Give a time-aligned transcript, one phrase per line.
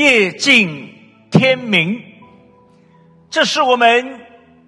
[0.00, 0.94] 夜尽
[1.30, 2.02] 天明，
[3.28, 4.18] 这是我们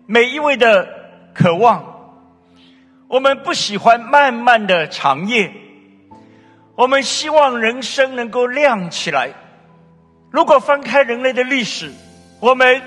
[0.04, 0.86] 每一位的
[1.32, 2.12] 渴望。
[3.08, 5.50] 我们不喜欢漫漫的长夜，
[6.74, 9.30] 我们希望人生能够亮起来。
[10.30, 11.90] 如果翻开人类的历史，
[12.38, 12.82] 我们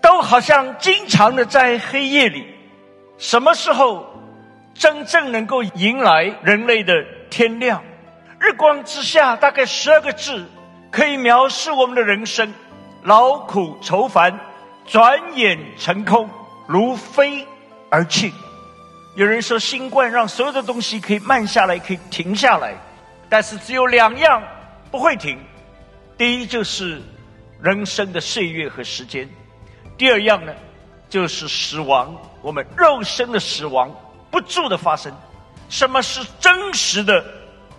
[0.00, 2.46] 都好像经常的在黑夜里。
[3.18, 4.06] 什么时候
[4.72, 6.94] 真正能够迎来人类的
[7.28, 7.84] 天亮？
[8.40, 10.48] 日光之下，大概十二个字
[10.92, 12.52] 可以描述我们的人生：
[13.02, 14.38] 劳苦愁烦，
[14.86, 16.28] 转眼成空，
[16.66, 17.46] 如飞
[17.90, 18.30] 而去。
[19.14, 22.74] 有人说，新冠让所有的东西可以慢下来，可以停下来，
[23.30, 24.42] 但是只有两样
[24.90, 25.38] 不会停：
[26.18, 27.00] 第一就是
[27.62, 29.26] 人生的岁月和时间；
[29.96, 30.52] 第二样呢，
[31.08, 32.14] 就是死亡。
[32.42, 33.90] 我们肉身的死亡
[34.30, 35.10] 不住的发生。
[35.70, 37.24] 什么是真实的？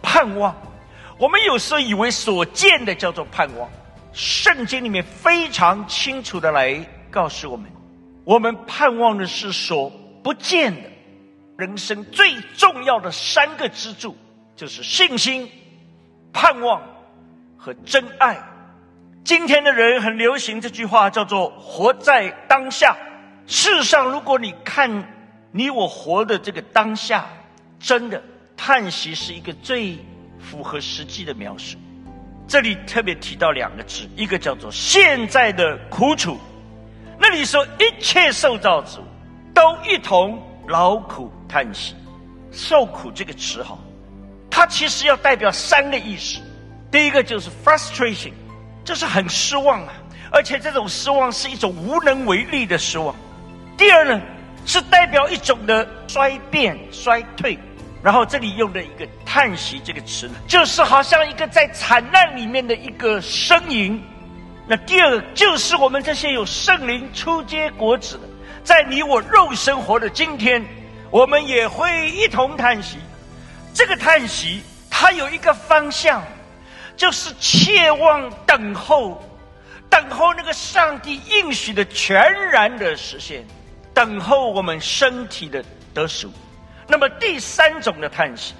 [0.02, 0.55] 盼望，
[1.23, 3.70] 我们有时候以为所见的叫做盼望，
[4.12, 7.71] 圣经里面非常清楚的来告诉我们，
[8.26, 9.90] 我们盼望的是所
[10.21, 10.90] 不见的。
[11.55, 14.18] 人生最重要的三个支柱
[14.57, 15.49] 就是信心、
[16.34, 16.82] 盼望
[17.55, 18.38] 和真爱。
[19.24, 22.98] 今天的人很流行这句话，叫做“活在当下”。
[23.48, 25.07] 事实上，如果你看
[25.54, 27.29] 你我活的这个当下，
[27.79, 28.21] 真的。
[28.57, 29.98] 叹息是一个最
[30.44, 31.77] 符合实际的描述。
[32.48, 36.38] 这里特别提到两个字，一个叫做现在的苦楚。
[37.18, 39.04] 那里说一切受造之物
[39.54, 41.96] 都一同劳苦叹息。
[42.52, 43.76] 受苦这个词哈，
[44.52, 46.40] 它其实要代表三个意思。
[46.91, 48.34] 第一个就是 frustration，
[48.84, 49.94] 就是很失望啊，
[50.30, 53.16] 而且这种失望是一种无能为力的失望。
[53.76, 54.22] 第二呢，
[54.68, 57.57] 是代表一种的衰变、衰退。
[58.04, 63.99] 然后这里用的一个“叹息”这个词呢，就是好像一个在惨难里面的一个呻吟。
[64.67, 68.27] 那第二就是我们这些有圣灵出结果子的，
[68.63, 70.63] 在你我肉生活的今天，
[71.09, 72.97] 我们也会一同叹息。
[73.73, 76.23] 这个叹息它有一个方向，
[76.95, 79.19] 就是切望等候，
[79.89, 83.43] 等候那个上帝应许的全然的实现，
[83.95, 86.31] 等候我们身体的得赎。
[86.88, 88.53] 那么第三种的叹息，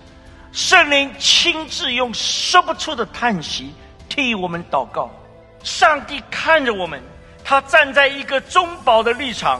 [0.54, 3.74] 圣灵亲自用说不出的叹息
[4.08, 5.10] 替我们祷告。
[5.64, 7.02] 上帝看着我们，
[7.44, 9.60] 他站在一个中保的立场，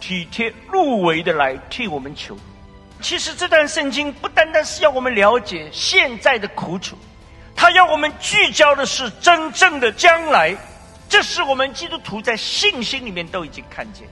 [0.00, 2.36] 体贴入微的来替我们求。
[3.00, 6.98] 其实这段圣经不单单是要我们了解现在的苦楚，
[7.54, 10.56] 他要我们聚焦的是真正的将来。
[11.08, 14.08] 这是我们基督徒在信心里面都已经看见。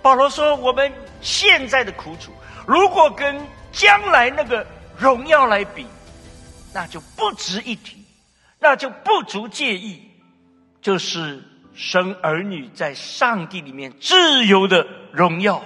[0.00, 0.90] 保罗说：“我们
[1.20, 2.32] 现在的苦楚。”
[2.66, 3.38] 如果跟
[3.72, 4.66] 将来那个
[4.98, 5.86] 荣耀来比，
[6.74, 8.04] 那就不值一提，
[8.58, 10.02] 那就不足介意。
[10.80, 11.42] 就是
[11.74, 15.64] 生儿女在上帝里面自由的荣耀，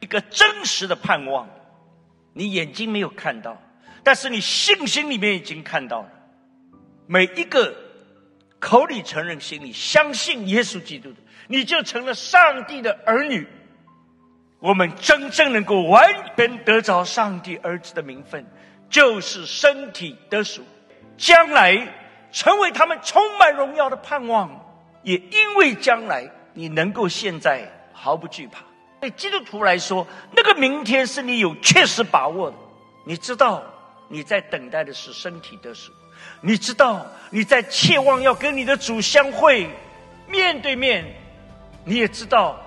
[0.00, 1.48] 一个真实的盼望。
[2.32, 3.60] 你眼睛没有看到，
[4.02, 6.08] 但是你信心里面已经看到了。
[7.06, 7.74] 每一个
[8.58, 11.16] 口里承认、心里相信耶稣基督的，
[11.48, 13.46] 你就成了上帝的儿女。
[14.64, 16.02] 我们真正能够完
[16.34, 18.42] 全得着上帝儿子的名分，
[18.88, 20.62] 就是身体得赎，
[21.18, 21.86] 将来
[22.32, 24.50] 成为他们充满荣耀的盼望。
[25.02, 28.60] 也因为将来你能够现在毫不惧怕，
[29.02, 32.56] 对基督徒来说，那个明天是你有确实把握的。
[33.04, 33.62] 你知道
[34.08, 35.92] 你在等待的是身体得赎，
[36.40, 39.68] 你知道你在切望要跟你的主相会，
[40.26, 41.04] 面对面，
[41.84, 42.58] 你也知道。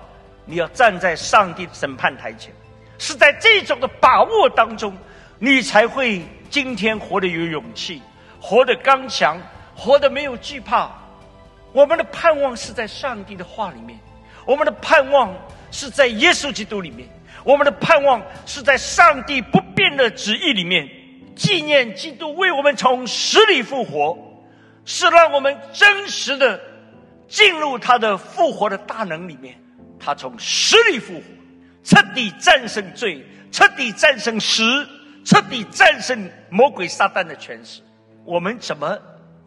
[0.48, 2.50] 你要站在上帝审判台前，
[2.96, 4.96] 是在这种的把握当中，
[5.38, 8.00] 你才会今天活得有勇气，
[8.40, 9.38] 活得刚强，
[9.76, 10.90] 活得没有惧怕。
[11.74, 14.00] 我们的盼望是在上帝的话里面，
[14.46, 15.36] 我们的盼望
[15.70, 17.06] 是在耶稣基督里面，
[17.44, 20.88] 我们的盼望是在上帝不变的旨意里面，
[21.36, 24.16] 纪念基督为我们从死里复活，
[24.86, 26.58] 是让我们真实的
[27.28, 29.54] 进入他的复活的大能里面。
[29.98, 31.22] 他从死里复活，
[31.84, 34.62] 彻底战胜罪，彻底战胜死，
[35.24, 37.82] 彻底战胜魔鬼撒旦的权势。
[38.24, 38.98] 我们怎么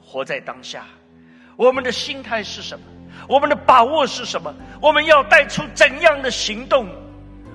[0.01, 0.85] 活在当下？
[1.55, 2.85] 我们的心态是什么？
[3.27, 4.53] 我们的把握是什么？
[4.81, 6.87] 我们要带出怎样的行动？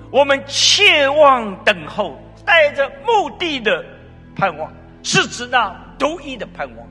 [0.09, 3.83] 我们切望等候，带着目的的
[4.35, 4.71] 盼望，
[5.03, 6.87] 是指那独一的盼望，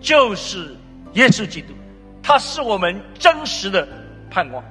[0.00, 0.74] 就是
[1.12, 1.74] 耶稣基督。
[2.22, 3.86] 他是我们真实的
[4.30, 4.64] 盼望。